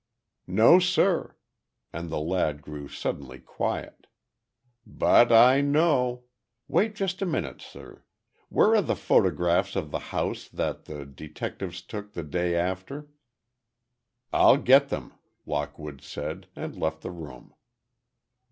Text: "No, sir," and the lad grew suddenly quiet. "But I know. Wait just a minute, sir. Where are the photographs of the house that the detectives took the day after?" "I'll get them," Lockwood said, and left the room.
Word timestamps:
"No, 0.47 0.79
sir," 0.79 1.35
and 1.93 2.09
the 2.09 2.19
lad 2.19 2.63
grew 2.63 2.87
suddenly 2.87 3.37
quiet. 3.37 4.07
"But 4.83 5.31
I 5.31 5.61
know. 5.61 6.23
Wait 6.67 6.95
just 6.95 7.21
a 7.21 7.25
minute, 7.27 7.61
sir. 7.61 8.03
Where 8.49 8.73
are 8.73 8.81
the 8.81 8.95
photographs 8.95 9.75
of 9.75 9.91
the 9.91 9.99
house 10.09 10.47
that 10.49 10.85
the 10.85 11.05
detectives 11.05 11.83
took 11.83 12.13
the 12.13 12.23
day 12.23 12.55
after?" 12.55 13.09
"I'll 14.33 14.57
get 14.57 14.89
them," 14.89 15.13
Lockwood 15.45 16.01
said, 16.01 16.47
and 16.55 16.75
left 16.75 17.01
the 17.01 17.11
room. 17.11 17.53